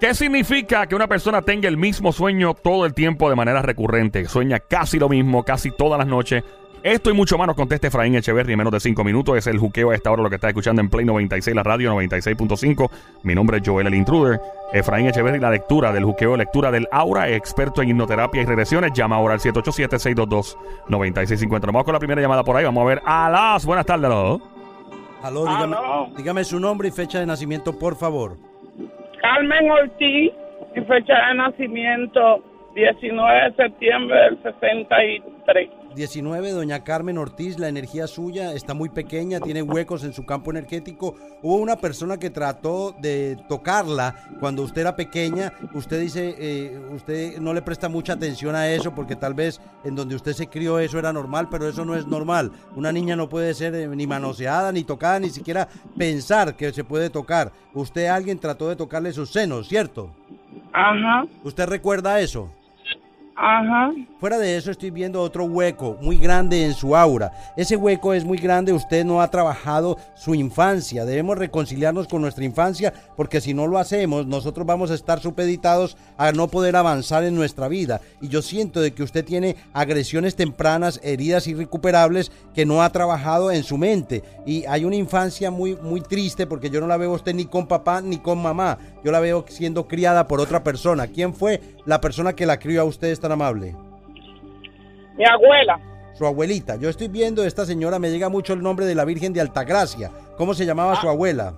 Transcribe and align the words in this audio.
¿Qué 0.00 0.14
significa 0.14 0.86
que 0.86 0.94
una 0.94 1.08
persona 1.08 1.42
tenga 1.42 1.68
el 1.68 1.76
mismo 1.76 2.12
sueño 2.12 2.54
todo 2.54 2.86
el 2.86 2.94
tiempo 2.94 3.28
de 3.28 3.34
manera 3.34 3.62
recurrente? 3.62 4.26
Sueña 4.26 4.60
casi 4.60 4.96
lo 4.98 5.08
mismo, 5.08 5.42
casi 5.42 5.72
todas 5.72 5.98
las 5.98 6.06
noches. 6.06 6.44
Esto 6.84 7.10
y 7.10 7.12
mucho 7.12 7.36
más 7.36 7.48
nos 7.48 7.56
contesta 7.56 7.88
Efraín 7.88 8.14
Echeverri 8.14 8.52
en 8.52 8.58
menos 8.58 8.72
de 8.72 8.78
5 8.78 9.02
minutos. 9.02 9.36
Es 9.36 9.48
el 9.48 9.58
juqueo 9.58 9.90
a 9.90 9.96
esta 9.96 10.12
hora 10.12 10.22
lo 10.22 10.30
que 10.30 10.36
está 10.36 10.46
escuchando 10.48 10.80
en 10.80 10.88
Play 10.88 11.04
96, 11.04 11.56
la 11.56 11.64
radio 11.64 11.92
96.5. 11.92 12.90
Mi 13.24 13.34
nombre 13.34 13.58
es 13.58 13.64
Joel 13.66 13.88
el 13.88 13.94
Intruder. 13.94 14.40
Efraín 14.72 15.08
Echeverri, 15.08 15.40
la 15.40 15.50
lectura 15.50 15.92
del 15.92 16.04
juqueo, 16.04 16.36
lectura 16.36 16.70
del 16.70 16.86
aura, 16.92 17.28
experto 17.30 17.82
en 17.82 17.88
hipnoterapia 17.88 18.42
y 18.42 18.44
regresiones. 18.44 18.92
Llama 18.94 19.16
ahora 19.16 19.34
al 19.34 19.40
787-622-9650. 19.40 21.66
Vamos 21.66 21.82
con 21.82 21.94
la 21.94 21.98
primera 21.98 22.22
llamada 22.22 22.44
por 22.44 22.56
ahí. 22.56 22.64
Vamos 22.64 22.82
a 22.82 22.86
ver. 22.86 23.02
Alas, 23.04 23.66
buenas 23.66 23.84
tardes. 23.84 24.08
¿no? 24.08 24.57
Aló, 25.22 25.46
dígame, 25.46 25.76
dígame 26.16 26.44
su 26.44 26.60
nombre 26.60 26.88
y 26.88 26.90
fecha 26.90 27.20
de 27.20 27.26
nacimiento, 27.26 27.78
por 27.78 27.96
favor. 27.96 28.36
Carmen 29.20 29.70
Ortiz, 29.70 30.32
mi 30.74 30.84
fecha 30.84 31.14
de 31.28 31.34
nacimiento 31.34 32.42
19 32.74 33.50
de 33.50 33.54
septiembre 33.56 34.16
del 34.16 34.42
63. 34.42 35.70
19, 35.94 36.52
doña 36.52 36.84
Carmen 36.84 37.18
Ortiz, 37.18 37.58
la 37.58 37.68
energía 37.68 38.06
suya 38.06 38.52
está 38.52 38.74
muy 38.74 38.88
pequeña, 38.88 39.40
tiene 39.40 39.62
huecos 39.62 40.04
en 40.04 40.12
su 40.12 40.24
campo 40.24 40.50
energético. 40.50 41.14
Hubo 41.42 41.56
una 41.56 41.76
persona 41.76 42.18
que 42.18 42.30
trató 42.30 42.94
de 43.00 43.36
tocarla 43.48 44.14
cuando 44.40 44.62
usted 44.62 44.82
era 44.82 44.96
pequeña. 44.96 45.52
Usted 45.74 46.00
dice, 46.00 46.34
eh, 46.38 46.78
usted 46.94 47.38
no 47.38 47.52
le 47.52 47.62
presta 47.62 47.88
mucha 47.88 48.12
atención 48.14 48.54
a 48.54 48.68
eso 48.68 48.94
porque 48.94 49.16
tal 49.16 49.34
vez 49.34 49.60
en 49.84 49.94
donde 49.94 50.14
usted 50.14 50.32
se 50.32 50.48
crió 50.48 50.78
eso 50.78 50.98
era 50.98 51.12
normal, 51.12 51.48
pero 51.50 51.68
eso 51.68 51.84
no 51.84 51.94
es 51.96 52.06
normal. 52.06 52.52
Una 52.76 52.92
niña 52.92 53.16
no 53.16 53.28
puede 53.28 53.54
ser 53.54 53.74
eh, 53.74 53.88
ni 53.88 54.06
manoseada, 54.06 54.72
ni 54.72 54.84
tocada, 54.84 55.18
ni 55.20 55.30
siquiera 55.30 55.68
pensar 55.96 56.54
que 56.54 56.72
se 56.72 56.84
puede 56.84 57.10
tocar. 57.10 57.52
Usted 57.74 58.06
alguien 58.06 58.38
trató 58.38 58.68
de 58.68 58.76
tocarle 58.76 59.12
sus 59.12 59.30
senos, 59.30 59.68
¿cierto? 59.68 60.10
Ajá, 60.72 61.24
¿Usted 61.44 61.66
recuerda 61.66 62.20
eso? 62.20 62.50
Ajá. 63.38 63.92
Fuera 64.18 64.38
de 64.38 64.56
eso 64.56 64.72
estoy 64.72 64.90
viendo 64.90 65.22
otro 65.22 65.44
hueco 65.44 65.96
muy 66.02 66.18
grande 66.18 66.64
en 66.64 66.74
su 66.74 66.96
aura. 66.96 67.30
Ese 67.56 67.76
hueco 67.76 68.12
es 68.12 68.24
muy 68.24 68.38
grande, 68.38 68.72
usted 68.72 69.04
no 69.04 69.22
ha 69.22 69.30
trabajado 69.30 69.96
su 70.16 70.34
infancia. 70.34 71.04
Debemos 71.04 71.38
reconciliarnos 71.38 72.08
con 72.08 72.20
nuestra 72.20 72.44
infancia 72.44 72.92
porque 73.16 73.40
si 73.40 73.54
no 73.54 73.68
lo 73.68 73.78
hacemos 73.78 74.26
nosotros 74.26 74.66
vamos 74.66 74.90
a 74.90 74.94
estar 74.94 75.20
supeditados 75.20 75.96
a 76.16 76.32
no 76.32 76.48
poder 76.48 76.74
avanzar 76.74 77.22
en 77.22 77.36
nuestra 77.36 77.68
vida. 77.68 78.00
Y 78.20 78.26
yo 78.26 78.42
siento 78.42 78.80
de 78.80 78.92
que 78.92 79.04
usted 79.04 79.24
tiene 79.24 79.54
agresiones 79.72 80.34
tempranas, 80.34 81.00
heridas 81.04 81.46
irrecuperables 81.46 82.32
que 82.54 82.66
no 82.66 82.82
ha 82.82 82.90
trabajado 82.90 83.52
en 83.52 83.62
su 83.62 83.78
mente. 83.78 84.24
Y 84.46 84.64
hay 84.66 84.84
una 84.84 84.96
infancia 84.96 85.52
muy, 85.52 85.76
muy 85.76 86.00
triste 86.00 86.48
porque 86.48 86.70
yo 86.70 86.80
no 86.80 86.88
la 86.88 86.96
veo 86.96 87.12
a 87.12 87.16
usted 87.16 87.34
ni 87.34 87.44
con 87.44 87.68
papá 87.68 88.00
ni 88.00 88.18
con 88.18 88.42
mamá. 88.42 88.78
Yo 89.04 89.12
la 89.12 89.20
veo 89.20 89.44
siendo 89.48 89.86
criada 89.86 90.26
por 90.26 90.40
otra 90.40 90.64
persona. 90.64 91.06
¿Quién 91.06 91.34
fue 91.34 91.60
la 91.86 92.00
persona 92.00 92.34
que 92.34 92.46
la 92.46 92.58
crió 92.58 92.82
a 92.82 92.84
usted 92.84 93.08
es 93.08 93.20
tan 93.28 93.32
amable? 93.32 93.76
Mi 95.16 95.24
abuela, 95.24 95.78
Su 96.14 96.26
abuelita. 96.26 96.76
Yo 96.76 96.88
estoy 96.88 97.08
viendo 97.08 97.44
esta 97.44 97.64
señora, 97.64 97.98
me 97.98 98.10
llega 98.10 98.28
mucho 98.28 98.52
el 98.52 98.62
nombre 98.62 98.86
de 98.86 98.94
la 98.94 99.04
Virgen 99.04 99.32
de 99.32 99.40
Altagracia. 99.40 100.10
¿Cómo 100.36 100.54
se 100.54 100.66
llamaba 100.66 101.00
su 101.00 101.08
abuela? 101.08 101.54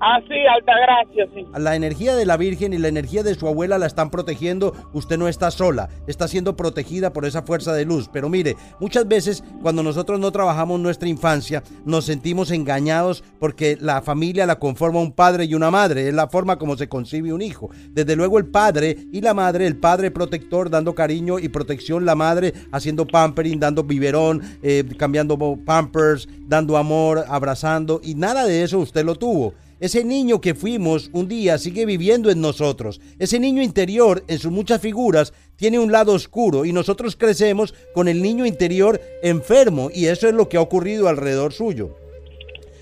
Así, 0.00 0.34
Altagracia, 0.46 1.26
sí. 1.34 1.46
La 1.56 1.76
energía 1.76 2.14
de 2.16 2.26
la 2.26 2.36
Virgen 2.36 2.72
y 2.72 2.78
la 2.78 2.88
energía 2.88 3.22
de 3.22 3.34
su 3.34 3.46
abuela 3.46 3.78
la 3.78 3.86
están 3.86 4.10
protegiendo. 4.10 4.74
Usted 4.92 5.18
no 5.18 5.28
está 5.28 5.50
sola, 5.50 5.88
está 6.06 6.26
siendo 6.28 6.56
protegida 6.56 7.12
por 7.12 7.24
esa 7.24 7.42
fuerza 7.42 7.72
de 7.72 7.84
luz. 7.84 8.08
Pero 8.12 8.28
mire, 8.28 8.56
muchas 8.80 9.06
veces 9.06 9.44
cuando 9.62 9.82
nosotros 9.82 10.18
no 10.18 10.32
trabajamos 10.32 10.80
nuestra 10.80 11.08
infancia, 11.08 11.62
nos 11.84 12.06
sentimos 12.06 12.50
engañados 12.50 13.22
porque 13.38 13.76
la 13.80 14.02
familia 14.02 14.46
la 14.46 14.58
conforma 14.58 15.00
un 15.00 15.12
padre 15.12 15.44
y 15.44 15.54
una 15.54 15.70
madre. 15.70 16.08
Es 16.08 16.14
la 16.14 16.28
forma 16.28 16.58
como 16.58 16.76
se 16.76 16.88
concibe 16.88 17.32
un 17.32 17.42
hijo. 17.42 17.70
Desde 17.90 18.16
luego 18.16 18.38
el 18.38 18.46
padre 18.46 18.96
y 19.12 19.20
la 19.20 19.34
madre, 19.34 19.66
el 19.66 19.76
padre 19.76 20.10
protector 20.10 20.70
dando 20.70 20.94
cariño 20.94 21.38
y 21.38 21.48
protección, 21.48 22.04
la 22.04 22.14
madre 22.14 22.52
haciendo 22.72 23.06
pampering, 23.06 23.60
dando 23.60 23.84
biberón, 23.84 24.42
eh, 24.62 24.84
cambiando 24.96 25.38
pampers, 25.64 26.28
dando 26.46 26.76
amor, 26.76 27.24
abrazando. 27.28 28.00
Y 28.02 28.14
nada 28.14 28.44
de 28.44 28.62
eso 28.62 28.78
usted 28.78 29.04
lo 29.04 29.14
tuvo. 29.14 29.54
Ese 29.80 30.04
niño 30.04 30.42
que 30.42 30.54
fuimos 30.54 31.08
un 31.14 31.26
día 31.26 31.56
sigue 31.56 31.86
viviendo 31.86 32.30
en 32.30 32.42
nosotros. 32.42 33.00
Ese 33.18 33.40
niño 33.40 33.62
interior, 33.62 34.22
en 34.28 34.38
sus 34.38 34.52
muchas 34.52 34.82
figuras, 34.82 35.32
tiene 35.56 35.78
un 35.78 35.90
lado 35.90 36.12
oscuro 36.12 36.66
y 36.66 36.72
nosotros 36.72 37.16
crecemos 37.16 37.74
con 37.94 38.06
el 38.06 38.20
niño 38.20 38.44
interior 38.44 39.00
enfermo 39.22 39.90
y 39.92 40.06
eso 40.06 40.28
es 40.28 40.34
lo 40.34 40.50
que 40.50 40.58
ha 40.58 40.60
ocurrido 40.60 41.08
alrededor 41.08 41.54
suyo. 41.54 41.96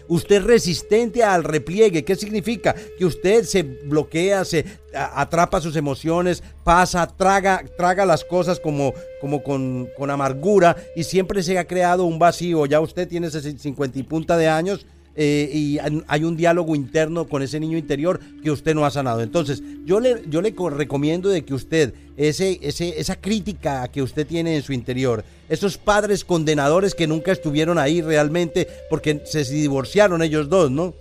Usted 0.09 0.36
es 0.36 0.44
resistente 0.44 1.22
al 1.22 1.44
repliegue. 1.44 2.04
¿Qué 2.04 2.16
significa? 2.16 2.75
Que 2.98 3.04
usted 3.04 3.44
se 3.44 3.62
bloquea, 3.62 4.44
se 4.44 4.65
atrapa 4.92 5.60
sus 5.60 5.76
emociones, 5.76 6.42
pasa, 6.65 7.06
traga, 7.06 7.62
traga 7.76 8.06
las 8.06 8.25
cosas 8.25 8.59
como, 8.59 8.94
como 9.20 9.42
con, 9.42 9.88
con 9.97 10.10
amargura 10.10 10.76
y 10.97 11.04
siempre 11.04 11.42
se 11.42 11.59
ha 11.59 11.66
creado 11.66 12.06
un 12.06 12.19
vacío. 12.19 12.66
Ya 12.66 12.80
usted 12.80 13.06
tiene 13.06 13.30
50 13.30 13.98
y 13.98 14.03
punta 14.03 14.36
de 14.36 14.48
años 14.48 14.86
eh, 15.20 15.50
y 15.52 15.78
hay 16.06 16.22
un 16.24 16.36
diálogo 16.36 16.76
interno 16.76 17.26
con 17.26 17.42
ese 17.42 17.58
niño 17.58 17.76
interior 17.76 18.20
que 18.42 18.52
usted 18.52 18.72
no 18.74 18.86
ha 18.86 18.90
sanado. 18.92 19.20
Entonces, 19.20 19.62
yo 19.84 19.98
le, 19.98 20.22
yo 20.28 20.40
le 20.40 20.54
co- 20.54 20.70
recomiendo 20.70 21.28
de 21.28 21.42
que 21.44 21.54
usted, 21.54 21.92
ese, 22.16 22.60
ese, 22.62 23.00
esa 23.00 23.16
crítica 23.16 23.88
que 23.88 24.00
usted 24.00 24.24
tiene 24.26 24.54
en 24.54 24.62
su 24.62 24.72
interior, 24.72 25.24
esos 25.48 25.76
padres 25.76 26.24
condenadores 26.24 26.94
que 26.94 27.08
nunca 27.08 27.32
estuvieron 27.32 27.78
ahí 27.78 28.00
realmente 28.00 28.68
porque 28.88 29.20
se 29.24 29.42
divorciaron 29.44 30.22
ellos 30.22 30.48
dos, 30.48 30.70
¿no? 30.70 30.94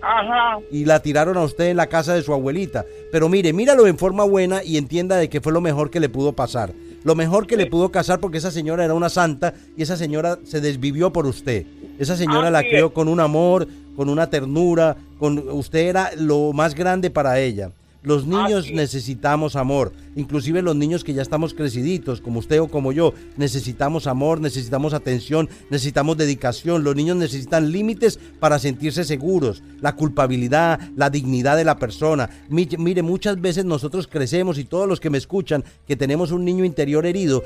Ajá, 0.00 0.58
y 0.70 0.84
la 0.84 1.00
tiraron 1.00 1.36
a 1.38 1.42
usted 1.42 1.64
en 1.70 1.78
la 1.78 1.86
casa 1.86 2.14
de 2.14 2.22
su 2.22 2.32
abuelita. 2.34 2.84
Pero 3.10 3.28
mire, 3.30 3.52
míralo 3.54 3.86
en 3.86 3.96
forma 3.96 4.22
buena 4.24 4.62
y 4.62 4.76
entienda 4.76 5.16
de 5.16 5.28
que 5.30 5.40
fue 5.40 5.52
lo 5.52 5.62
mejor 5.62 5.90
que 5.90 5.98
le 5.98 6.10
pudo 6.10 6.34
pasar. 6.34 6.72
Lo 7.04 7.14
mejor 7.14 7.46
que 7.46 7.56
le 7.56 7.66
pudo 7.66 7.92
pasar 7.92 8.18
porque 8.18 8.38
esa 8.38 8.50
señora 8.50 8.84
era 8.84 8.94
una 8.94 9.10
santa 9.10 9.52
y 9.76 9.82
esa 9.82 9.96
señora 9.96 10.38
se 10.44 10.62
desvivió 10.62 11.12
por 11.12 11.26
usted. 11.26 11.66
Esa 11.98 12.16
señora 12.16 12.50
la 12.50 12.62
crió 12.62 12.86
es. 12.86 12.92
con 12.92 13.08
un 13.08 13.20
amor, 13.20 13.68
con 13.94 14.08
una 14.08 14.30
ternura, 14.30 14.96
con 15.18 15.38
usted 15.50 15.80
era 15.80 16.10
lo 16.16 16.52
más 16.54 16.74
grande 16.74 17.10
para 17.10 17.38
ella. 17.38 17.70
Los 18.04 18.26
niños 18.26 18.60
Así 18.64 18.68
es. 18.68 18.74
necesitamos 18.74 19.56
amor, 19.56 19.92
inclusive 20.14 20.60
los 20.62 20.76
niños 20.76 21.02
que 21.02 21.14
ya 21.14 21.22
estamos 21.22 21.54
creciditos, 21.54 22.20
como 22.20 22.38
usted 22.38 22.60
o 22.60 22.68
como 22.68 22.92
yo, 22.92 23.14
necesitamos 23.38 24.06
amor, 24.06 24.40
necesitamos 24.40 24.92
atención, 24.92 25.48
necesitamos 25.70 26.16
dedicación. 26.18 26.84
Los 26.84 26.94
niños 26.96 27.16
necesitan 27.16 27.72
límites 27.72 28.18
para 28.38 28.58
sentirse 28.58 29.04
seguros, 29.04 29.62
la 29.80 29.96
culpabilidad, 29.96 30.78
la 30.96 31.08
dignidad 31.08 31.56
de 31.56 31.64
la 31.64 31.78
persona. 31.78 32.28
Mi- 32.50 32.68
Mire, 32.78 33.02
muchas 33.02 33.40
veces 33.40 33.64
nosotros 33.64 34.06
crecemos 34.06 34.58
y 34.58 34.64
todos 34.64 34.86
los 34.86 35.00
que 35.00 35.08
me 35.10 35.18
escuchan 35.18 35.64
que 35.86 35.96
tenemos 35.96 36.30
un 36.30 36.44
niño 36.44 36.64
interior 36.64 37.06
herido, 37.06 37.42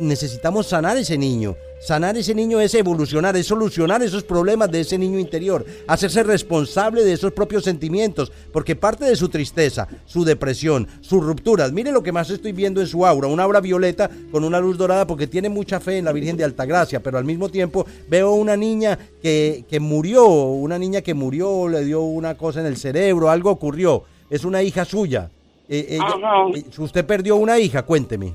necesitamos 0.00 0.66
sanar 0.66 0.96
ese 0.96 1.16
niño. 1.18 1.56
Sanar 1.84 2.16
ese 2.16 2.34
niño 2.34 2.60
es 2.62 2.74
evolucionar, 2.74 3.36
es 3.36 3.46
solucionar 3.46 4.02
esos 4.02 4.24
problemas 4.24 4.70
de 4.70 4.80
ese 4.80 4.96
niño 4.96 5.18
interior, 5.18 5.66
hacerse 5.86 6.22
responsable 6.22 7.04
de 7.04 7.12
esos 7.12 7.32
propios 7.32 7.62
sentimientos, 7.64 8.32
porque 8.54 8.74
parte 8.74 9.04
de 9.04 9.14
su 9.16 9.28
tristeza, 9.28 9.86
su 10.06 10.24
depresión, 10.24 10.88
sus 11.02 11.22
rupturas, 11.22 11.72
mire 11.72 11.92
lo 11.92 12.02
que 12.02 12.10
más 12.10 12.30
estoy 12.30 12.52
viendo 12.52 12.80
en 12.80 12.86
su 12.86 13.04
aura, 13.04 13.28
una 13.28 13.42
aura 13.42 13.60
violeta 13.60 14.08
con 14.32 14.44
una 14.44 14.60
luz 14.60 14.78
dorada 14.78 15.06
porque 15.06 15.26
tiene 15.26 15.50
mucha 15.50 15.78
fe 15.78 15.98
en 15.98 16.06
la 16.06 16.12
Virgen 16.12 16.38
de 16.38 16.44
Altagracia, 16.44 17.00
pero 17.00 17.18
al 17.18 17.24
mismo 17.26 17.50
tiempo 17.50 17.84
veo 18.08 18.32
una 18.32 18.56
niña 18.56 18.98
que, 19.20 19.66
que 19.68 19.78
murió, 19.78 20.24
una 20.26 20.78
niña 20.78 21.02
que 21.02 21.12
murió, 21.12 21.68
le 21.68 21.84
dio 21.84 22.00
una 22.00 22.34
cosa 22.34 22.60
en 22.60 22.66
el 22.66 22.78
cerebro, 22.78 23.28
algo 23.28 23.50
ocurrió, 23.50 24.04
es 24.30 24.44
una 24.46 24.62
hija 24.62 24.86
suya. 24.86 25.28
Eh, 25.68 25.86
ella- 25.90 26.04
Ajá. 26.06 26.48
eh, 26.56 26.64
usted 26.78 27.04
perdió 27.04 27.36
una 27.36 27.58
hija, 27.58 27.82
cuénteme. 27.82 28.34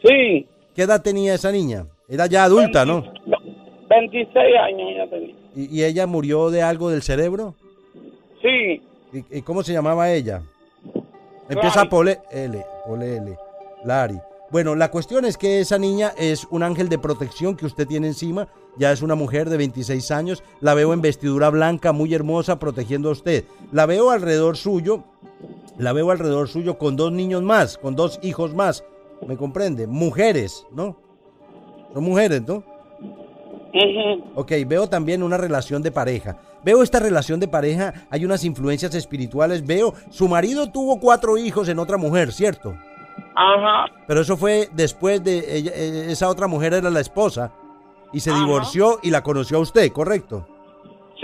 sí. 0.00 0.46
¿Qué 0.76 0.82
edad 0.82 1.02
tenía 1.02 1.34
esa 1.34 1.52
niña? 1.52 1.86
Era 2.08 2.26
ya 2.26 2.44
adulta, 2.44 2.84
¿no? 2.84 3.04
26 3.88 4.36
años 4.36 4.88
ya 4.96 5.10
tenía. 5.10 5.34
¿Y, 5.56 5.78
y 5.80 5.84
ella 5.84 6.06
murió 6.06 6.50
de 6.50 6.62
algo 6.62 6.90
del 6.90 7.02
cerebro? 7.02 7.54
Sí, 8.42 8.82
¿Y, 9.12 9.38
y 9.38 9.42
cómo 9.42 9.62
se 9.62 9.72
llamaba 9.72 10.10
ella? 10.10 10.42
Empieza 11.48 11.84
Lari. 11.84 11.90
L, 12.32 12.64
por 12.86 13.02
L, 13.02 13.36
Lari. 13.84 14.18
Bueno, 14.50 14.74
la 14.74 14.90
cuestión 14.90 15.24
es 15.24 15.36
que 15.36 15.60
esa 15.60 15.78
niña 15.78 16.12
es 16.16 16.46
un 16.50 16.62
ángel 16.62 16.88
de 16.88 16.98
protección 16.98 17.56
que 17.56 17.66
usted 17.66 17.86
tiene 17.86 18.08
encima. 18.08 18.48
Ya 18.76 18.92
es 18.92 19.02
una 19.02 19.14
mujer 19.14 19.48
de 19.48 19.56
26 19.56 20.10
años. 20.10 20.42
La 20.60 20.74
veo 20.74 20.92
en 20.92 21.00
vestidura 21.00 21.50
blanca, 21.50 21.92
muy 21.92 22.12
hermosa, 22.14 22.58
protegiendo 22.58 23.08
a 23.08 23.12
usted. 23.12 23.44
La 23.72 23.86
veo 23.86 24.10
alrededor 24.10 24.56
suyo. 24.56 25.04
La 25.78 25.92
veo 25.92 26.10
alrededor 26.10 26.48
suyo 26.48 26.78
con 26.78 26.96
dos 26.96 27.12
niños 27.12 27.42
más, 27.42 27.78
con 27.78 27.96
dos 27.96 28.18
hijos 28.22 28.54
más. 28.54 28.84
¿Me 29.26 29.36
comprende? 29.36 29.86
Mujeres, 29.86 30.66
¿no? 30.72 30.96
Son 31.94 32.04
mujeres, 32.04 32.42
¿no? 32.46 32.56
ujú, 33.72 34.24
Ok, 34.34 34.52
veo 34.66 34.88
también 34.88 35.22
una 35.22 35.36
relación 35.36 35.82
de 35.82 35.90
pareja. 35.90 36.36
Veo 36.64 36.82
esta 36.82 36.98
relación 36.98 37.40
de 37.40 37.48
pareja, 37.48 37.92
hay 38.10 38.24
unas 38.24 38.44
influencias 38.44 38.94
espirituales. 38.94 39.64
Veo, 39.66 39.94
su 40.10 40.28
marido 40.28 40.70
tuvo 40.70 40.98
cuatro 40.98 41.36
hijos 41.38 41.68
en 41.68 41.78
otra 41.78 41.96
mujer, 41.96 42.32
¿cierto? 42.32 42.74
ajá, 43.36 43.86
Pero 44.06 44.20
eso 44.20 44.36
fue 44.36 44.68
después 44.72 45.22
de 45.22 45.56
ella- 45.56 45.72
eh, 45.74 46.06
esa 46.10 46.28
otra 46.28 46.46
mujer 46.46 46.72
era 46.74 46.90
la 46.90 47.00
esposa 47.00 47.52
y 48.12 48.20
se 48.20 48.30
Ajá. 48.30 48.38
divorció 48.40 48.98
y 49.02 49.10
la 49.10 49.22
conoció 49.22 49.56
a 49.58 49.60
usted, 49.60 49.90
¿correcto? 49.92 50.46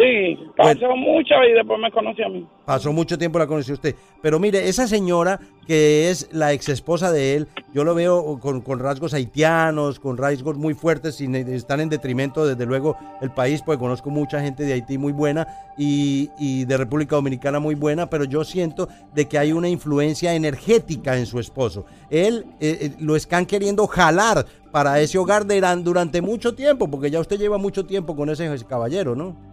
Sí, 0.01 0.39
pasó 0.57 0.97
mucho 0.97 1.35
y 1.47 1.53
después 1.53 1.79
me 1.79 1.91
conoció 1.91 2.27
a 2.27 2.29
mí. 2.31 2.47
Pasó 2.65 2.91
mucho 2.93 3.19
tiempo 3.19 3.39
la 3.39 3.47
conoció 3.47 3.75
usted. 3.75 3.95
Pero 4.23 4.39
mire, 4.39 4.67
esa 4.69 4.87
señora 4.87 5.39
que 5.67 6.09
es 6.09 6.29
la 6.33 6.53
ex 6.53 6.71
esposa 6.71 7.13
de 7.13 7.37
él, 7.37 7.49
yo 7.75 7.85
lo 7.85 7.95
veo 7.95 8.39
con, 8.41 8.63
con 8.63 8.79
rasgos 8.79 9.13
haitianos, 9.13 10.01
con 10.01 10.17
rasgos 10.17 10.57
muy 10.57 10.73
fuertes 10.73 11.21
y 11.21 11.27
están 11.53 11.81
en 11.81 11.91
detrimento, 11.91 12.47
desde 12.47 12.65
luego, 12.65 12.97
el 13.21 13.31
país, 13.31 13.61
porque 13.63 13.79
conozco 13.79 14.09
mucha 14.09 14.41
gente 14.41 14.65
de 14.65 14.73
Haití 14.73 14.97
muy 14.97 15.13
buena 15.13 15.47
y, 15.77 16.31
y 16.39 16.65
de 16.65 16.77
República 16.79 17.17
Dominicana 17.17 17.61
muy 17.61 17.75
buena, 17.75 18.09
pero 18.09 18.25
yo 18.25 18.43
siento 18.43 18.89
de 19.15 19.29
que 19.29 19.39
hay 19.39 19.53
una 19.53 19.69
influencia 19.69 20.35
energética 20.35 21.17
en 21.19 21.27
su 21.27 21.39
esposo. 21.39 21.85
Él 22.09 22.47
eh, 22.59 22.79
eh, 22.81 22.93
lo 23.01 23.17
están 23.17 23.45
queriendo 23.45 23.87
jalar 23.87 24.47
para 24.73 24.99
ese 25.01 25.19
hogar 25.19 25.45
de 25.45 25.59
Irán 25.59 25.85
durante 25.85 26.23
mucho 26.23 26.55
tiempo, 26.55 26.89
porque 26.89 27.11
ya 27.11 27.21
usted 27.21 27.39
lleva 27.39 27.59
mucho 27.59 27.85
tiempo 27.85 28.17
con 28.17 28.31
ese 28.31 28.49
caballero, 28.67 29.15
¿no? 29.15 29.50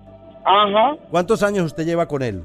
Ajá, 0.50 0.96
¿Cuántos 1.12 1.44
años 1.44 1.66
usted 1.66 1.86
lleva 1.86 2.08
con 2.08 2.22
él? 2.22 2.42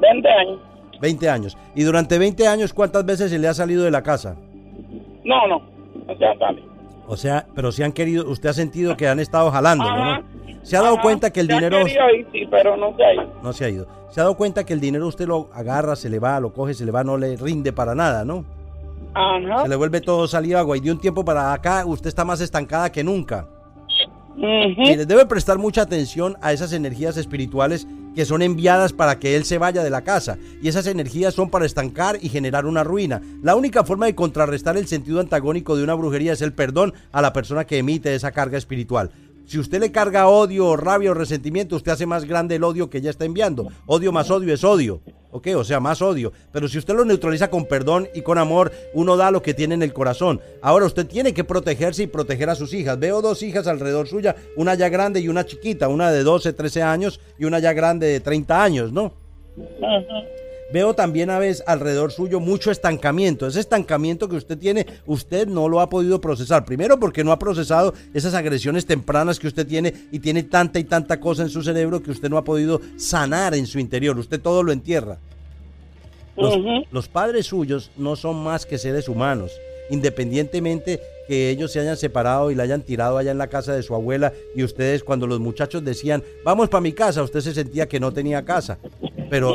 20 0.00 0.28
años. 0.28 0.60
20 1.00 1.30
años. 1.30 1.56
Y 1.74 1.82
durante 1.82 2.18
20 2.18 2.46
años, 2.46 2.74
¿cuántas 2.74 3.06
veces 3.06 3.30
se 3.30 3.38
le 3.38 3.48
ha 3.48 3.54
salido 3.54 3.84
de 3.84 3.90
la 3.90 4.02
casa? 4.02 4.36
No, 5.24 5.46
no, 5.46 5.62
no 6.06 6.14
se 6.14 6.38
sale. 6.38 6.62
O 7.06 7.16
sea, 7.16 7.46
pero 7.54 7.72
si 7.72 7.82
han 7.82 7.92
querido, 7.92 8.28
usted 8.30 8.50
ha 8.50 8.52
sentido 8.52 8.96
que 8.98 9.08
han 9.08 9.18
estado 9.18 9.50
jalando, 9.50 9.84
Ajá. 9.84 10.18
¿no? 10.20 10.60
Se 10.62 10.76
ha 10.76 10.82
dado 10.82 10.94
Ajá, 10.94 11.02
cuenta 11.02 11.30
que 11.32 11.40
el 11.40 11.46
se 11.46 11.52
ha 11.54 11.56
dinero 11.56 11.80
ir, 11.88 12.26
sí, 12.32 12.46
pero 12.50 12.76
no 12.76 12.94
se 12.96 13.02
ha 13.04 13.14
ido. 13.14 13.32
no 13.42 13.52
se 13.54 13.64
ha 13.64 13.68
ido. 13.70 13.86
Se 14.10 14.20
ha 14.20 14.24
dado 14.24 14.36
cuenta 14.36 14.64
que 14.64 14.74
el 14.74 14.80
dinero 14.80 15.06
usted 15.06 15.26
lo 15.26 15.48
agarra, 15.54 15.96
se 15.96 16.10
le 16.10 16.18
va, 16.18 16.38
lo 16.38 16.52
coge, 16.52 16.74
se 16.74 16.84
le 16.84 16.92
va, 16.92 17.02
no 17.02 17.16
le 17.16 17.36
rinde 17.36 17.72
para 17.72 17.94
nada, 17.94 18.24
¿no? 18.26 18.44
Ajá. 19.14 19.62
Se 19.62 19.68
le 19.68 19.76
vuelve 19.76 20.02
todo 20.02 20.28
salir 20.28 20.54
agua 20.56 20.76
y 20.76 20.80
de 20.80 20.92
un 20.92 21.00
tiempo 21.00 21.24
para 21.24 21.52
acá 21.54 21.84
usted 21.86 22.08
está 22.08 22.24
más 22.26 22.40
estancada 22.42 22.92
que 22.92 23.02
nunca. 23.02 23.46
Debe 24.36 25.26
prestar 25.26 25.58
mucha 25.58 25.82
atención 25.82 26.36
a 26.40 26.52
esas 26.52 26.72
energías 26.72 27.16
espirituales 27.16 27.86
que 28.14 28.24
son 28.24 28.42
enviadas 28.42 28.92
para 28.92 29.18
que 29.18 29.36
él 29.36 29.44
se 29.44 29.58
vaya 29.58 29.82
de 29.82 29.90
la 29.90 30.02
casa. 30.02 30.38
Y 30.62 30.68
esas 30.68 30.86
energías 30.86 31.34
son 31.34 31.50
para 31.50 31.66
estancar 31.66 32.18
y 32.20 32.28
generar 32.28 32.66
una 32.66 32.84
ruina. 32.84 33.20
La 33.42 33.54
única 33.54 33.84
forma 33.84 34.06
de 34.06 34.14
contrarrestar 34.14 34.76
el 34.76 34.86
sentido 34.86 35.20
antagónico 35.20 35.76
de 35.76 35.84
una 35.84 35.94
brujería 35.94 36.32
es 36.32 36.42
el 36.42 36.52
perdón 36.52 36.94
a 37.12 37.22
la 37.22 37.32
persona 37.32 37.66
que 37.66 37.78
emite 37.78 38.14
esa 38.14 38.32
carga 38.32 38.58
espiritual. 38.58 39.10
Si 39.46 39.58
usted 39.58 39.80
le 39.80 39.90
carga 39.90 40.28
odio, 40.28 40.76
rabia 40.76 41.10
o 41.10 41.14
resentimiento, 41.14 41.76
usted 41.76 41.92
hace 41.92 42.06
más 42.06 42.24
grande 42.24 42.56
el 42.56 42.64
odio 42.64 42.88
que 42.88 42.98
ella 42.98 43.10
está 43.10 43.24
enviando. 43.24 43.68
Odio 43.86 44.12
más 44.12 44.30
odio 44.30 44.54
es 44.54 44.62
odio. 44.62 45.00
¿Ok? 45.32 45.48
O 45.56 45.64
sea, 45.64 45.80
más 45.80 46.02
odio. 46.02 46.32
Pero 46.52 46.68
si 46.68 46.78
usted 46.78 46.94
lo 46.94 47.04
neutraliza 47.04 47.50
con 47.50 47.66
perdón 47.66 48.08
y 48.14 48.22
con 48.22 48.38
amor, 48.38 48.72
uno 48.94 49.16
da 49.16 49.30
lo 49.30 49.42
que 49.42 49.54
tiene 49.54 49.74
en 49.74 49.82
el 49.82 49.92
corazón. 49.92 50.40
Ahora 50.62 50.86
usted 50.86 51.06
tiene 51.06 51.34
que 51.34 51.44
protegerse 51.44 52.04
y 52.04 52.06
proteger 52.06 52.50
a 52.50 52.54
sus 52.54 52.74
hijas. 52.74 52.98
Veo 52.98 53.22
dos 53.22 53.42
hijas 53.42 53.66
alrededor 53.66 54.08
suya, 54.08 54.36
una 54.56 54.74
ya 54.74 54.88
grande 54.88 55.20
y 55.20 55.28
una 55.28 55.46
chiquita, 55.46 55.88
una 55.88 56.10
de 56.10 56.22
12, 56.22 56.52
13 56.52 56.82
años 56.82 57.20
y 57.38 57.44
una 57.44 57.58
ya 57.58 57.72
grande 57.72 58.06
de 58.06 58.20
30 58.20 58.62
años, 58.62 58.92
¿no? 58.92 59.12
Veo 60.72 60.94
también 60.94 61.30
a 61.30 61.38
veces 61.38 61.64
alrededor 61.66 62.12
suyo 62.12 62.38
mucho 62.38 62.70
estancamiento. 62.70 63.46
Ese 63.46 63.60
estancamiento 63.60 64.28
que 64.28 64.36
usted 64.36 64.58
tiene, 64.58 64.86
usted 65.06 65.48
no 65.48 65.68
lo 65.68 65.80
ha 65.80 65.88
podido 65.88 66.20
procesar. 66.20 66.64
Primero 66.64 67.00
porque 67.00 67.24
no 67.24 67.32
ha 67.32 67.38
procesado 67.38 67.94
esas 68.14 68.34
agresiones 68.34 68.86
tempranas 68.86 69.38
que 69.38 69.48
usted 69.48 69.66
tiene 69.66 69.94
y 70.12 70.20
tiene 70.20 70.42
tanta 70.44 70.78
y 70.78 70.84
tanta 70.84 71.18
cosa 71.18 71.42
en 71.42 71.48
su 71.48 71.62
cerebro 71.62 72.02
que 72.02 72.10
usted 72.10 72.30
no 72.30 72.38
ha 72.38 72.44
podido 72.44 72.80
sanar 72.96 73.54
en 73.54 73.66
su 73.66 73.78
interior. 73.78 74.18
Usted 74.18 74.40
todo 74.40 74.62
lo 74.62 74.72
entierra. 74.72 75.18
Los, 76.36 76.56
los 76.90 77.08
padres 77.08 77.46
suyos 77.46 77.90
no 77.96 78.16
son 78.16 78.42
más 78.42 78.64
que 78.64 78.78
seres 78.78 79.08
humanos, 79.08 79.52
independientemente 79.90 81.00
que 81.30 81.48
ellos 81.48 81.70
se 81.70 81.78
hayan 81.78 81.96
separado 81.96 82.50
y 82.50 82.56
la 82.56 82.64
hayan 82.64 82.82
tirado 82.82 83.16
allá 83.16 83.30
en 83.30 83.38
la 83.38 83.46
casa 83.46 83.72
de 83.72 83.84
su 83.84 83.94
abuela 83.94 84.32
y 84.56 84.64
ustedes 84.64 85.04
cuando 85.04 85.28
los 85.28 85.38
muchachos 85.38 85.84
decían, 85.84 86.24
vamos 86.44 86.68
para 86.68 86.80
mi 86.80 86.92
casa, 86.92 87.22
usted 87.22 87.38
se 87.38 87.54
sentía 87.54 87.88
que 87.88 88.00
no 88.00 88.12
tenía 88.12 88.44
casa. 88.44 88.78
Pero 89.30 89.54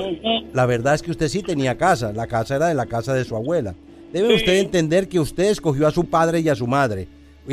la 0.54 0.66
verdad 0.66 0.96
es 0.96 1.02
que 1.02 1.12
usted 1.12 1.28
sí 1.28 1.44
tenía 1.44 1.78
casa, 1.78 2.14
la 2.14 2.28
casa 2.28 2.56
era 2.56 2.68
de 2.68 2.76
la 2.76 2.86
casa 2.86 3.14
de 3.14 3.26
su 3.26 3.36
abuela. 3.36 3.76
Debe 4.14 4.36
usted 4.36 4.60
entender 4.60 5.10
que 5.10 5.20
usted 5.20 5.50
escogió 5.50 5.86
a 5.86 5.92
su 5.92 6.06
padre 6.06 6.40
y 6.40 6.48
a 6.48 6.56
su 6.56 6.66
madre, 6.66 7.10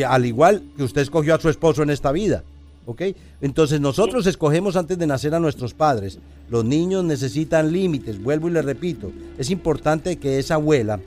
al 0.07 0.25
igual 0.25 0.63
que 0.77 0.85
usted 0.85 1.01
escogió 1.01 1.35
a 1.35 1.41
su 1.41 1.49
esposo 1.49 1.83
en 1.83 1.91
esta 1.91 2.13
vida. 2.13 2.45
¿Ok? 2.87 3.03
Entonces 3.41 3.81
nosotros 3.81 4.29
escogemos 4.29 4.77
antes 4.77 4.99
de 4.99 5.07
nacer 5.09 5.35
a 5.35 5.41
nuestros 5.41 5.75
padres. 5.75 6.21
Los 6.49 6.65
niños 6.65 7.03
necesitan 7.03 7.73
límites, 7.73 8.23
vuelvo 8.23 8.47
y 8.47 8.53
le 8.53 8.63
repito. 8.63 9.11
Es 9.37 9.51
importante 9.51 10.17
que 10.19 10.39
esa 10.39 10.55
abuela, 10.55 11.01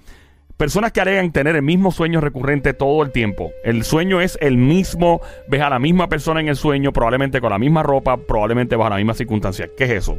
Personas 0.57 0.91
que 0.91 1.01
alegan 1.01 1.31
tener 1.31 1.55
el 1.55 1.63
mismo 1.63 1.91
sueño 1.91 2.21
recurrente 2.21 2.73
todo 2.73 3.03
el 3.03 3.11
tiempo. 3.11 3.51
El 3.63 3.83
sueño 3.83 4.21
es 4.21 4.37
el 4.39 4.57
mismo, 4.57 5.19
ves 5.47 5.61
a 5.61 5.69
la 5.69 5.79
misma 5.79 6.09
persona 6.09 6.41
en 6.41 6.47
el 6.47 6.55
sueño, 6.55 6.93
probablemente 6.93 7.41
con 7.41 7.49
la 7.49 7.57
misma 7.57 7.81
ropa, 7.81 8.17
probablemente 8.17 8.75
bajo 8.75 8.91
la 8.91 8.97
misma 8.97 9.15
circunstancia. 9.15 9.69
¿Qué 9.75 9.85
es 9.85 9.91
eso? 9.91 10.17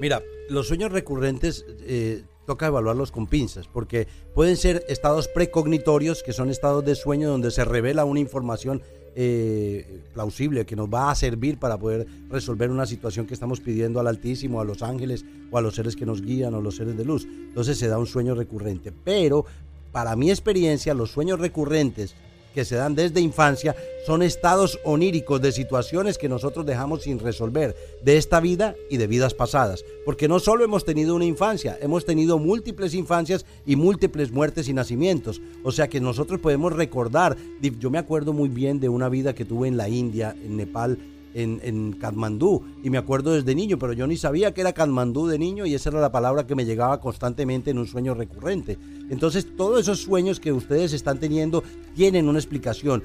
Mira, 0.00 0.22
los 0.48 0.68
sueños 0.68 0.90
recurrentes 0.90 1.66
eh, 1.86 2.22
toca 2.46 2.66
evaluarlos 2.66 3.12
con 3.12 3.26
pinzas, 3.26 3.68
porque 3.68 4.08
pueden 4.34 4.56
ser 4.56 4.82
estados 4.88 5.28
precognitorios, 5.28 6.22
que 6.22 6.32
son 6.32 6.48
estados 6.48 6.82
de 6.84 6.94
sueño 6.94 7.28
donde 7.28 7.50
se 7.50 7.64
revela 7.64 8.06
una 8.06 8.20
información 8.20 8.82
eh, 9.16 10.00
plausible 10.14 10.66
que 10.66 10.76
nos 10.76 10.88
va 10.88 11.10
a 11.10 11.14
servir 11.14 11.58
para 11.58 11.78
poder 11.78 12.06
resolver 12.28 12.70
una 12.70 12.86
situación 12.86 13.26
que 13.26 13.34
estamos 13.34 13.60
pidiendo 13.60 14.00
al 14.00 14.06
Altísimo, 14.06 14.60
a 14.60 14.64
los 14.64 14.82
ángeles 14.82 15.24
o 15.50 15.58
a 15.58 15.60
los 15.60 15.74
seres 15.74 15.96
que 15.96 16.06
nos 16.06 16.22
guían 16.22 16.54
o 16.54 16.60
los 16.60 16.76
seres 16.76 16.96
de 16.96 17.04
luz. 17.04 17.26
Entonces 17.26 17.78
se 17.78 17.88
da 17.88 17.98
un 17.98 18.06
sueño 18.06 18.34
recurrente. 18.34 18.92
Pero 19.04 19.44
para 19.92 20.16
mi 20.16 20.30
experiencia, 20.30 20.94
los 20.94 21.10
sueños 21.10 21.40
recurrentes 21.40 22.14
que 22.58 22.64
se 22.64 22.74
dan 22.74 22.96
desde 22.96 23.20
infancia 23.20 23.76
son 24.04 24.20
estados 24.20 24.80
oníricos 24.82 25.40
de 25.40 25.52
situaciones 25.52 26.18
que 26.18 26.28
nosotros 26.28 26.66
dejamos 26.66 27.04
sin 27.04 27.20
resolver 27.20 27.76
de 28.02 28.16
esta 28.16 28.40
vida 28.40 28.74
y 28.90 28.96
de 28.96 29.06
vidas 29.06 29.32
pasadas. 29.32 29.84
Porque 30.04 30.26
no 30.26 30.40
solo 30.40 30.64
hemos 30.64 30.84
tenido 30.84 31.14
una 31.14 31.24
infancia, 31.24 31.78
hemos 31.80 32.04
tenido 32.04 32.36
múltiples 32.40 32.94
infancias 32.94 33.46
y 33.64 33.76
múltiples 33.76 34.32
muertes 34.32 34.68
y 34.68 34.72
nacimientos. 34.72 35.40
O 35.62 35.70
sea 35.70 35.86
que 35.86 36.00
nosotros 36.00 36.40
podemos 36.40 36.72
recordar, 36.72 37.36
yo 37.78 37.90
me 37.90 37.98
acuerdo 37.98 38.32
muy 38.32 38.48
bien 38.48 38.80
de 38.80 38.88
una 38.88 39.08
vida 39.08 39.36
que 39.36 39.44
tuve 39.44 39.68
en 39.68 39.76
la 39.76 39.88
India, 39.88 40.34
en 40.44 40.56
Nepal, 40.56 40.98
en, 41.34 41.60
en 41.62 41.92
Katmandú 41.92 42.62
y 42.82 42.90
me 42.90 42.98
acuerdo 42.98 43.32
desde 43.32 43.54
niño, 43.54 43.78
pero 43.78 43.92
yo 43.92 44.06
ni 44.06 44.16
sabía 44.16 44.52
que 44.52 44.60
era 44.60 44.72
Katmandú 44.72 45.26
de 45.26 45.38
niño 45.38 45.66
y 45.66 45.74
esa 45.74 45.90
era 45.90 46.00
la 46.00 46.12
palabra 46.12 46.46
que 46.46 46.54
me 46.54 46.64
llegaba 46.64 47.00
constantemente 47.00 47.70
en 47.70 47.78
un 47.78 47.86
sueño 47.86 48.14
recurrente. 48.14 48.78
Entonces 49.10 49.56
todos 49.56 49.80
esos 49.80 50.02
sueños 50.02 50.40
que 50.40 50.52
ustedes 50.52 50.92
están 50.92 51.18
teniendo 51.18 51.62
tienen 51.94 52.28
una 52.28 52.38
explicación. 52.38 53.02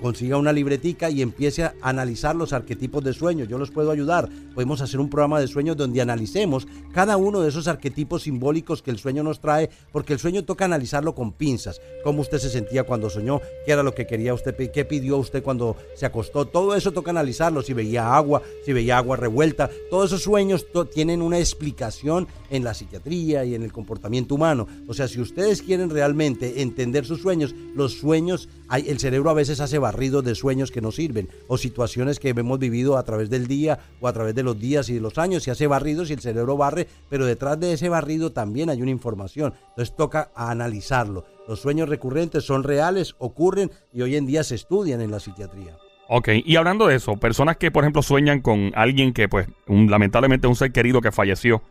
Consiga 0.00 0.36
una 0.36 0.52
libretica 0.52 1.10
y 1.10 1.22
empiece 1.22 1.64
a 1.64 1.74
analizar 1.82 2.36
los 2.36 2.52
arquetipos 2.52 3.02
de 3.04 3.12
sueños. 3.12 3.48
Yo 3.48 3.58
los 3.58 3.70
puedo 3.70 3.90
ayudar. 3.90 4.28
Podemos 4.54 4.80
hacer 4.80 5.00
un 5.00 5.10
programa 5.10 5.40
de 5.40 5.48
sueños 5.48 5.76
donde 5.76 6.00
analicemos 6.00 6.66
cada 6.92 7.16
uno 7.16 7.40
de 7.40 7.48
esos 7.48 7.68
arquetipos 7.68 8.22
simbólicos 8.22 8.82
que 8.82 8.90
el 8.90 8.98
sueño 8.98 9.22
nos 9.22 9.40
trae, 9.40 9.70
porque 9.92 10.12
el 10.12 10.18
sueño 10.18 10.44
toca 10.44 10.64
analizarlo 10.64 11.14
con 11.14 11.32
pinzas. 11.32 11.80
Cómo 12.02 12.20
usted 12.20 12.38
se 12.38 12.50
sentía 12.50 12.84
cuando 12.84 13.10
soñó, 13.10 13.40
qué 13.64 13.72
era 13.72 13.82
lo 13.82 13.94
que 13.94 14.06
quería 14.06 14.34
usted, 14.34 14.54
qué 14.70 14.84
pidió 14.84 15.18
usted 15.18 15.42
cuando 15.42 15.76
se 15.94 16.06
acostó. 16.06 16.46
Todo 16.46 16.74
eso 16.74 16.92
toca 16.92 17.10
analizarlo. 17.10 17.62
Si 17.62 17.72
veía 17.72 18.14
agua, 18.14 18.42
si 18.64 18.72
veía 18.72 18.98
agua 18.98 19.16
revuelta. 19.16 19.70
Todos 19.90 20.06
esos 20.10 20.22
sueños 20.22 20.66
tienen 20.92 21.22
una 21.22 21.38
explicación 21.38 22.28
en 22.50 22.64
la 22.64 22.74
psiquiatría 22.74 23.44
y 23.44 23.54
en 23.54 23.62
el 23.62 23.72
comportamiento 23.72 24.34
humano. 24.34 24.66
O 24.86 24.94
sea, 24.94 25.08
si 25.08 25.20
ustedes 25.20 25.62
quieren 25.62 25.90
realmente 25.90 26.62
entender 26.62 27.04
sus 27.04 27.20
sueños, 27.20 27.54
los 27.74 27.94
sueños, 27.94 28.48
el 28.70 28.98
cerebro 28.98 29.30
a 29.30 29.34
veces 29.34 29.60
hace 29.60 29.73
barridos 29.78 30.24
de 30.24 30.34
sueños 30.34 30.70
que 30.70 30.80
no 30.80 30.90
sirven 30.92 31.28
o 31.48 31.56
situaciones 31.58 32.18
que 32.18 32.30
hemos 32.30 32.58
vivido 32.58 32.96
a 32.96 33.02
través 33.04 33.30
del 33.30 33.46
día 33.46 33.78
o 34.00 34.08
a 34.08 34.12
través 34.12 34.34
de 34.34 34.42
los 34.42 34.58
días 34.58 34.88
y 34.88 34.94
de 34.94 35.00
los 35.00 35.18
años. 35.18 35.42
Se 35.42 35.50
hace 35.50 35.66
barridos 35.66 36.10
y 36.10 36.14
el 36.14 36.20
cerebro 36.20 36.56
barre, 36.56 36.86
pero 37.10 37.26
detrás 37.26 37.58
de 37.60 37.72
ese 37.72 37.88
barrido 37.88 38.32
también 38.32 38.70
hay 38.70 38.82
una 38.82 38.90
información. 38.90 39.54
Entonces 39.70 39.94
toca 39.96 40.30
analizarlo. 40.34 41.24
Los 41.48 41.60
sueños 41.60 41.88
recurrentes 41.88 42.44
son 42.44 42.62
reales, 42.64 43.14
ocurren 43.18 43.70
y 43.92 44.02
hoy 44.02 44.16
en 44.16 44.26
día 44.26 44.42
se 44.44 44.54
estudian 44.54 45.00
en 45.00 45.10
la 45.10 45.20
psiquiatría. 45.20 45.76
Ok, 46.08 46.28
y 46.44 46.56
hablando 46.56 46.86
de 46.86 46.96
eso, 46.96 47.16
personas 47.16 47.56
que, 47.56 47.70
por 47.70 47.82
ejemplo, 47.84 48.02
sueñan 48.02 48.40
con 48.40 48.72
alguien 48.74 49.12
que, 49.14 49.28
pues, 49.28 49.46
un- 49.66 49.90
lamentablemente 49.90 50.46
un 50.46 50.54
ser 50.56 50.70
querido 50.70 51.00
que 51.00 51.10
falleció 51.12 51.62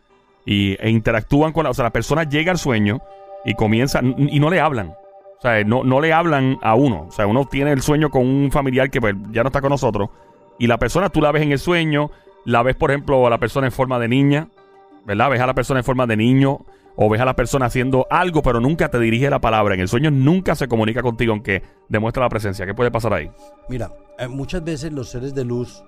y, 0.44 0.76
e 0.80 0.90
interactúan 0.90 1.52
con 1.52 1.64
la, 1.64 1.70
o 1.70 1.74
sea, 1.74 1.84
la 1.84 1.92
persona 1.92 2.24
llega 2.24 2.50
al 2.52 2.58
sueño 2.58 3.00
y 3.44 3.54
comienza, 3.54 4.00
y 4.02 4.40
no 4.40 4.50
le 4.50 4.58
hablan. 4.60 4.94
O 5.38 5.40
sea, 5.40 5.62
no, 5.64 5.84
no 5.84 6.00
le 6.00 6.12
hablan 6.12 6.58
a 6.62 6.74
uno. 6.74 7.06
O 7.08 7.10
sea, 7.10 7.26
uno 7.26 7.46
tiene 7.46 7.72
el 7.72 7.82
sueño 7.82 8.10
con 8.10 8.26
un 8.26 8.50
familiar 8.50 8.90
que 8.90 9.00
pues, 9.00 9.14
ya 9.30 9.42
no 9.42 9.48
está 9.48 9.60
con 9.60 9.70
nosotros 9.70 10.08
y 10.58 10.66
la 10.66 10.78
persona 10.78 11.08
tú 11.08 11.20
la 11.20 11.32
ves 11.32 11.42
en 11.42 11.52
el 11.52 11.58
sueño, 11.58 12.10
la 12.44 12.62
ves, 12.62 12.76
por 12.76 12.90
ejemplo, 12.90 13.26
a 13.26 13.30
la 13.30 13.38
persona 13.38 13.66
en 13.66 13.72
forma 13.72 13.98
de 13.98 14.08
niña, 14.08 14.48
¿verdad? 15.04 15.30
Ves 15.30 15.40
a 15.40 15.46
la 15.46 15.54
persona 15.54 15.80
en 15.80 15.84
forma 15.84 16.06
de 16.06 16.16
niño 16.16 16.64
o 16.96 17.08
ves 17.08 17.20
a 17.20 17.24
la 17.24 17.34
persona 17.34 17.66
haciendo 17.66 18.06
algo, 18.08 18.42
pero 18.42 18.60
nunca 18.60 18.88
te 18.88 18.98
dirige 19.00 19.28
la 19.30 19.40
palabra. 19.40 19.74
En 19.74 19.80
el 19.80 19.88
sueño 19.88 20.10
nunca 20.10 20.54
se 20.54 20.68
comunica 20.68 21.02
contigo, 21.02 21.32
aunque 21.32 21.62
demuestra 21.88 22.22
la 22.22 22.28
presencia. 22.28 22.66
¿Qué 22.66 22.74
puede 22.74 22.90
pasar 22.90 23.14
ahí? 23.14 23.30
Mira, 23.68 23.90
eh, 24.18 24.28
muchas 24.28 24.62
veces 24.62 24.92
los 24.92 25.10
seres 25.10 25.34
de 25.34 25.44
luz 25.44 25.82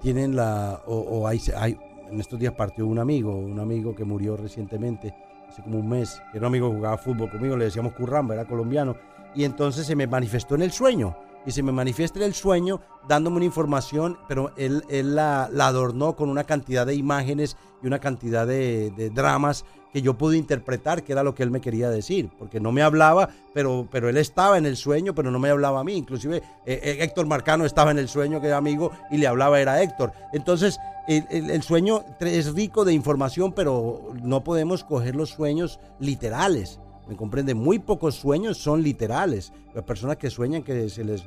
tienen 0.00 0.34
la, 0.34 0.80
o, 0.86 0.96
o 0.96 1.26
hay, 1.26 1.40
hay, 1.56 1.76
en 2.10 2.20
estos 2.20 2.38
días 2.38 2.54
partió 2.54 2.86
un 2.86 2.98
amigo, 2.98 3.36
un 3.36 3.60
amigo 3.60 3.94
que 3.94 4.04
murió 4.04 4.36
recientemente, 4.36 5.14
hace 5.48 5.62
como 5.62 5.78
un 5.78 5.88
mes, 5.88 6.20
que 6.30 6.38
era 6.38 6.46
un 6.46 6.52
amigo 6.52 6.70
que 6.70 6.76
jugaba 6.76 6.98
fútbol 6.98 7.30
conmigo, 7.30 7.56
le 7.56 7.66
decíamos 7.66 7.92
Curramba, 7.92 8.34
era 8.34 8.44
colombiano, 8.44 8.96
y 9.34 9.44
entonces 9.44 9.86
se 9.86 9.96
me 9.96 10.06
manifestó 10.06 10.54
en 10.54 10.62
el 10.62 10.72
sueño, 10.72 11.16
y 11.46 11.52
se 11.52 11.62
me 11.62 11.72
manifiesta 11.72 12.18
en 12.18 12.24
el 12.24 12.34
sueño 12.34 12.80
dándome 13.08 13.36
una 13.36 13.44
información, 13.44 14.18
pero 14.26 14.52
él, 14.56 14.82
él 14.88 15.14
la, 15.14 15.48
la 15.52 15.68
adornó 15.68 16.16
con 16.16 16.28
una 16.28 16.44
cantidad 16.44 16.84
de 16.84 16.94
imágenes 16.94 17.56
y 17.82 17.86
una 17.86 18.00
cantidad 18.00 18.46
de, 18.46 18.90
de 18.96 19.10
dramas 19.10 19.64
que 19.92 20.02
yo 20.02 20.18
pude 20.18 20.36
interpretar 20.36 21.04
que 21.04 21.12
era 21.12 21.22
lo 21.22 21.34
que 21.34 21.42
él 21.42 21.50
me 21.50 21.60
quería 21.60 21.88
decir, 21.88 22.28
porque 22.38 22.60
no 22.60 22.72
me 22.72 22.82
hablaba, 22.82 23.30
pero, 23.54 23.88
pero 23.90 24.08
él 24.08 24.16
estaba 24.16 24.58
en 24.58 24.66
el 24.66 24.76
sueño, 24.76 25.14
pero 25.14 25.30
no 25.30 25.38
me 25.38 25.48
hablaba 25.48 25.80
a 25.80 25.84
mí. 25.84 25.96
Inclusive 25.96 26.36
eh, 26.36 26.42
eh, 26.66 26.98
Héctor 27.00 27.26
Marcano 27.26 27.64
estaba 27.64 27.92
en 27.92 27.98
el 27.98 28.08
sueño, 28.08 28.40
que 28.40 28.48
era 28.48 28.56
amigo, 28.56 28.90
y 29.10 29.16
le 29.16 29.26
hablaba 29.26 29.60
era 29.60 29.80
Héctor. 29.80 30.12
Entonces, 30.32 30.78
el, 31.08 31.50
el- 31.50 31.62
sueño 31.62 32.04
es 32.20 32.54
rico 32.54 32.84
de 32.84 32.92
información, 32.92 33.52
pero 33.52 34.12
no 34.22 34.42
podemos 34.44 34.84
coger 34.84 35.14
los 35.16 35.30
sueños 35.30 35.78
literales. 36.00 36.80
¿Me 37.08 37.16
comprende? 37.16 37.54
Muy 37.54 37.78
pocos 37.78 38.16
sueños 38.16 38.58
son 38.58 38.82
literales. 38.82 39.52
Las 39.74 39.84
personas 39.84 40.16
que 40.16 40.30
sueñan 40.30 40.62
que 40.62 40.88
se 40.88 41.04
les 41.04 41.24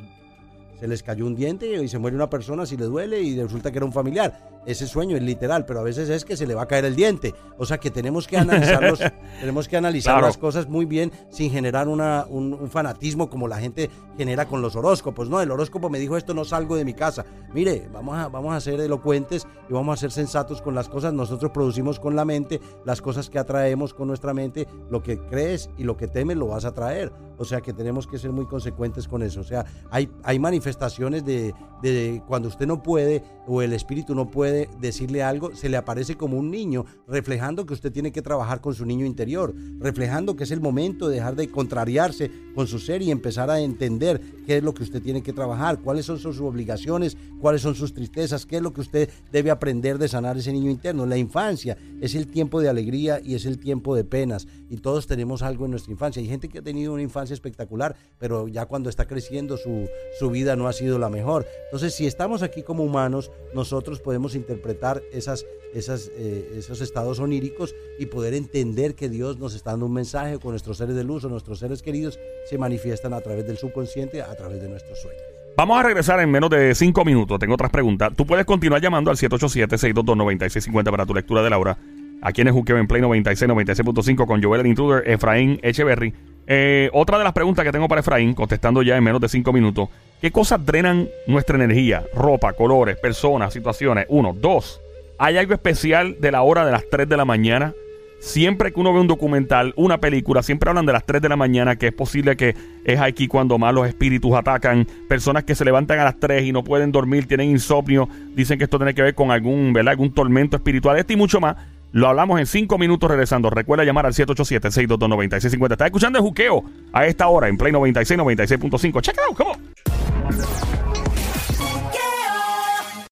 se 0.80 0.88
les 0.88 1.04
cayó 1.04 1.26
un 1.26 1.36
diente 1.36 1.84
y 1.84 1.90
se 1.90 1.98
muere 2.00 2.16
una 2.16 2.30
persona 2.30 2.66
si 2.66 2.78
le 2.78 2.86
duele 2.86 3.22
y 3.22 3.38
resulta 3.42 3.70
que 3.70 3.78
era 3.80 3.86
un 3.86 3.92
familiar. 3.92 4.59
Ese 4.66 4.88
sueño 4.88 5.16
es 5.18 5.24
literal, 5.24 5.66
pero 5.66 5.80
a 5.80 5.84
veces 5.84 6.10
es 6.10 6.26
que 6.26 6.36
se 6.38 6.46
le 6.46 6.54
va 6.56 6.64
a 6.64 6.68
caer 6.68 6.86
el 6.86 6.96
diente. 6.96 7.34
O 7.58 7.66
sea 7.66 7.78
que 7.80 7.90
tenemos 7.92 8.28
que 8.28 8.38
analizarlos, 8.38 9.00
tenemos 9.40 9.68
que 9.68 9.78
analizar 9.78 10.14
Claro. 10.16 10.28
las 10.28 10.38
cosas 10.38 10.68
muy 10.68 10.86
bien 10.86 11.12
sin 11.30 11.52
generar 11.52 11.88
una, 11.88 12.26
un, 12.30 12.54
un 12.54 12.70
fanatismo 12.70 13.30
como 13.30 13.48
la 13.48 13.58
gente 13.60 13.90
genera 14.18 14.46
con 14.48 14.62
los 14.62 14.76
horóscopos. 14.76 15.30
No, 15.30 15.42
el 15.42 15.50
horóscopo 15.52 15.90
me 15.90 15.98
dijo 16.00 16.18
esto, 16.18 16.34
no 16.34 16.46
salgo 16.46 16.76
de 16.76 16.86
mi 16.86 16.94
casa. 16.94 17.26
Mire, 17.54 17.88
vamos 17.92 18.18
a, 18.18 18.28
vamos 18.28 18.54
a 18.54 18.60
ser 18.62 18.80
elocuentes 18.82 19.48
y 19.70 19.74
vamos 19.74 19.94
a 19.94 19.98
ser 20.02 20.12
sensatos 20.12 20.62
con 20.62 20.76
las 20.76 20.90
cosas. 20.90 21.14
Nosotros 21.14 21.52
producimos 21.52 22.00
con 22.00 22.16
la 22.16 22.26
mente 22.26 22.60
las 22.86 23.02
cosas 23.02 23.30
que 23.30 23.40
atraemos 23.40 23.94
con 23.94 24.08
nuestra 24.08 24.34
mente. 24.34 24.68
Lo 24.90 25.02
que 25.02 25.18
crees 25.20 25.70
y 25.78 25.84
lo 25.84 25.96
que 25.98 26.08
temes 26.08 26.38
lo 26.38 26.48
vas 26.48 26.66
a 26.66 26.74
traer. 26.74 27.12
O 27.38 27.46
sea 27.46 27.62
que 27.62 27.72
tenemos 27.72 28.06
que 28.08 28.20
ser 28.20 28.32
muy 28.32 28.46
consecuentes 28.46 29.08
con 29.08 29.24
eso. 29.24 29.40
O 29.40 29.46
sea, 29.46 29.66
hay, 29.90 30.12
hay 30.24 30.38
manifestaciones 30.40 31.24
de, 31.24 31.54
de 31.82 32.22
cuando 32.28 32.50
usted 32.50 32.68
no 32.68 32.84
puede 32.84 33.24
o 33.48 33.62
el 33.62 33.72
espíritu 33.74 34.14
no 34.14 34.30
puede 34.30 34.49
decirle 34.52 35.24
algo, 35.24 35.56
se 35.56 35.70
le 35.70 35.78
aparece 35.78 36.16
como 36.16 36.38
un 36.38 36.52
niño, 36.52 36.86
reflejando 37.08 37.66
que 37.66 37.74
usted 37.74 37.92
tiene 37.92 38.12
que 38.12 38.22
trabajar 38.22 38.62
con 38.62 38.74
su 38.74 38.86
niño 38.86 39.06
interior, 39.06 39.54
reflejando 39.80 40.36
que 40.36 40.44
es 40.44 40.52
el 40.52 40.62
momento 40.62 41.08
de 41.08 41.16
dejar 41.16 41.36
de 41.36 41.50
contrariarse 41.50 42.32
con 42.56 42.68
su 42.68 42.80
ser 42.80 43.02
y 43.02 43.12
empezar 43.12 43.50
a 43.50 43.60
entender 43.60 44.22
qué 44.46 44.58
es 44.58 44.64
lo 44.64 44.74
que 44.74 44.84
usted 44.84 45.02
tiene 45.02 45.22
que 45.22 45.34
trabajar, 45.34 45.80
cuáles 45.80 46.06
son 46.06 46.20
sus 46.20 46.40
obligaciones, 46.40 47.18
cuáles 47.40 47.62
son 47.62 47.76
sus 47.76 47.94
tristezas, 47.94 48.46
qué 48.46 48.58
es 48.58 48.62
lo 48.62 48.74
que 48.74 48.82
usted 48.82 49.10
debe 49.32 49.52
aprender 49.52 49.98
de 49.98 50.08
sanar 50.08 50.38
ese 50.38 50.52
niño 50.52 50.72
interno. 50.72 51.06
La 51.06 51.18
infancia 51.18 51.78
es 52.02 52.16
el 52.16 52.28
tiempo 52.28 52.62
de 52.62 52.70
alegría 52.70 53.20
y 53.24 53.36
es 53.36 53.46
el 53.46 53.60
tiempo 53.60 53.96
de 53.96 54.04
penas 54.04 54.48
y 54.70 54.78
todos 54.78 55.08
tenemos 55.08 55.42
algo 55.42 55.66
en 55.66 55.72
nuestra 55.72 55.92
infancia. 55.92 56.22
Hay 56.22 56.28
gente 56.28 56.50
que 56.50 56.60
ha 56.60 56.62
tenido 56.62 56.94
una 56.94 57.02
infancia 57.02 57.34
espectacular, 57.34 57.96
pero 58.18 58.48
ya 58.48 58.66
cuando 58.66 58.90
está 58.90 59.08
creciendo 59.08 59.58
su, 59.58 59.88
su 60.20 60.30
vida 60.30 60.56
no 60.56 60.68
ha 60.68 60.74
sido 60.74 61.00
la 61.00 61.10
mejor. 61.10 61.46
Entonces, 61.66 61.94
si 61.94 62.08
estamos 62.08 62.44
aquí 62.44 62.64
como 62.64 62.84
humanos, 62.84 63.32
nosotros 63.54 64.00
podemos 64.00 64.36
interpretar 64.40 65.04
esas, 65.12 65.46
esas, 65.74 66.12
eh, 66.16 66.56
esos 66.58 66.82
estados 66.82 67.20
oníricos 67.20 67.76
y 67.98 68.08
poder 68.08 68.34
entender 68.34 68.96
que 68.96 69.10
Dios 69.10 69.38
nos 69.38 69.54
está 69.56 69.72
dando 69.72 69.86
un 69.86 69.94
mensaje 69.94 70.40
con 70.40 70.52
nuestros 70.52 70.78
seres 70.78 70.96
de 70.96 71.04
luz 71.04 71.24
o 71.26 71.30
nuestros 71.30 71.60
seres 71.60 71.82
queridos 71.82 72.20
se 72.50 72.58
manifiestan 72.58 73.14
a 73.14 73.22
través 73.22 73.46
del 73.46 73.58
subconsciente, 73.58 74.22
a 74.22 74.36
través 74.36 74.62
de 74.62 74.70
nuestros 74.70 75.00
sueños. 75.00 75.22
Vamos 75.56 75.78
a 75.78 75.84
regresar 75.84 76.20
en 76.22 76.32
menos 76.32 76.50
de 76.50 76.74
5 76.74 77.04
minutos. 77.04 77.38
Tengo 77.38 77.56
otras 77.56 77.70
preguntas. 77.70 78.14
Tú 78.16 78.26
puedes 78.26 78.46
continuar 78.46 78.82
llamando 78.82 79.12
al 79.12 79.18
787-622-9650 79.18 80.90
para 80.90 81.06
tu 81.06 81.14
lectura 81.14 81.44
de 81.44 81.50
Laura. 81.50 81.78
Aquí 82.22 82.42
en 82.42 82.48
el 82.48 82.54
Juqueo 82.54 82.78
en 82.78 82.88
Play 82.88 83.02
96, 83.02 83.50
96.5 83.50 84.26
con 84.26 84.44
Joel 84.44 84.62
el 84.62 84.68
Intruder, 84.68 85.10
Efraín 85.10 85.60
Echeverry. 85.64 86.14
Eh, 86.48 86.90
otra 86.94 87.18
de 87.18 87.24
las 87.24 87.34
preguntas 87.34 87.64
que 87.64 87.72
tengo 87.72 87.88
para 87.88 88.02
Efraín, 88.02 88.34
contestando 88.34 88.82
ya 88.82 88.98
en 88.98 89.04
menos 89.04 89.22
de 89.22 89.30
5 89.30 89.54
minutos. 89.54 89.90
¿Qué 90.20 90.32
cosas 90.32 90.66
drenan 90.66 91.08
nuestra 91.28 91.56
energía? 91.56 92.04
Ropa, 92.14 92.54
colores, 92.54 92.98
personas, 92.98 93.54
situaciones. 93.54 94.06
Uno. 94.10 94.34
Dos. 94.34 94.82
¿Hay 95.18 95.38
algo 95.38 95.54
especial 95.54 96.18
de 96.20 96.32
la 96.32 96.42
hora 96.42 96.66
de 96.66 96.72
las 96.72 96.90
3 96.90 97.08
de 97.08 97.18
la 97.18 97.26
mañana? 97.26 97.74
Siempre 98.20 98.74
que 98.74 98.80
uno 98.80 98.94
ve 98.94 99.00
un 99.00 99.08
documental, 99.08 99.74
una 99.78 100.00
película, 100.00 100.44
siempre 100.44 100.70
hablan 100.70 100.86
de 100.86 100.92
las 100.92 101.06
3 101.06 101.22
de 101.22 101.30
la 101.30 101.38
mañana, 101.38 101.78
que 101.78 101.88
es 101.88 101.94
posible 101.94 102.36
que 102.36 102.54
es 102.84 103.00
aquí 103.00 103.30
cuando 103.30 103.58
más 103.58 103.74
los 103.74 103.88
espíritus 103.88 104.34
atacan. 104.34 104.86
Personas 105.08 105.46
que 105.46 105.56
se 105.56 105.64
levantan 105.64 106.00
a 106.00 106.04
las 106.04 106.20
3 106.20 106.44
y 106.44 106.52
no 106.52 106.64
pueden 106.66 106.92
dormir, 106.92 107.28
tienen 107.28 107.50
insomnio, 107.50 108.10
dicen 108.36 108.58
que 108.58 108.66
esto 108.66 108.78
tiene 108.78 108.94
que 108.94 109.04
ver 109.04 109.16
con 109.16 109.32
algún, 109.32 109.72
¿verdad? 109.72 109.92
algún 109.92 110.14
tormento 110.14 110.58
espiritual. 110.58 110.98
Esto 110.98 111.14
y 111.14 111.16
mucho 111.16 111.40
más. 111.40 111.56
Lo 111.92 112.08
hablamos 112.08 112.40
en 112.40 112.46
5 112.46 112.78
minutos 112.78 113.10
regresando. 113.10 113.50
Recuerda 113.50 113.84
llamar 113.84 114.06
al 114.06 114.14
787-622-9650. 114.14 115.72
Está 115.72 115.86
escuchando 115.86 116.20
el 116.20 116.24
juqueo 116.24 116.64
a 116.94 117.06
esta 117.06 117.28
hora 117.28 117.48
en 117.48 117.58
Play 117.58 117.72
96, 117.72 118.20
96.5. 118.20 119.02
Check 119.02 119.16
it 119.16 119.22
out, 119.28 119.36
come 119.36 119.52
on. 119.52 120.79